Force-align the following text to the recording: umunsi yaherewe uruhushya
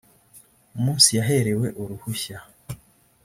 umunsi 0.77 1.09
yaherewe 1.17 1.67
uruhushya 1.81 2.37